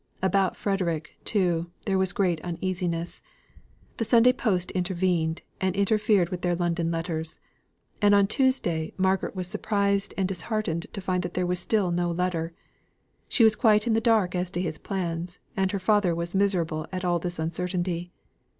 [0.23, 3.21] About Frederick, too, there was great uneasiness.
[3.97, 7.39] The Sunday post intervened, and interfered with their London letters;
[8.01, 12.09] and on Tuesday Margaret was surprised and disheartened to find that there was still no
[12.09, 12.51] letter.
[13.27, 16.87] She was quite in the dark as to his plans, and her father was miserable
[16.91, 18.11] at all this uncertainty.